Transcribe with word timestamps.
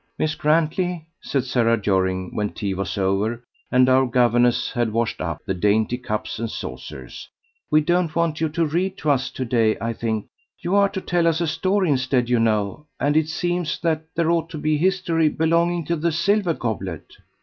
"Miss 0.17 0.33
Grantley," 0.33 1.05
said 1.21 1.43
Sarah 1.43 1.77
Jorring 1.77 2.33
when 2.35 2.49
tea 2.53 2.73
was 2.73 2.97
over, 2.97 3.43
and 3.71 3.87
our 3.87 4.07
governess 4.07 4.71
had 4.71 4.91
"washed 4.91 5.21
up" 5.21 5.43
the 5.45 5.53
dainty 5.53 5.95
cups 5.99 6.39
and 6.39 6.49
saucers, 6.49 7.29
"we 7.69 7.81
don't 7.81 8.15
want 8.15 8.41
you 8.41 8.49
to 8.49 8.65
read 8.65 8.97
to 8.97 9.11
us 9.11 9.29
to 9.29 9.45
night, 9.45 9.77
I 9.79 9.93
think. 9.93 10.25
You 10.57 10.73
are 10.73 10.89
to 10.89 11.01
tell 11.01 11.27
us 11.27 11.39
a 11.39 11.45
story 11.45 11.87
instead, 11.91 12.29
you 12.29 12.39
know, 12.39 12.87
and 12.99 13.15
it 13.15 13.29
seems 13.29 13.79
that 13.81 14.03
there 14.15 14.31
ought 14.31 14.49
to 14.49 14.57
be 14.57 14.73
a 14.77 14.79
history 14.79 15.29
belonging 15.29 15.85
to 15.85 15.95
the 15.95 16.11
Silver 16.11 16.55
Goblet." 16.55 17.17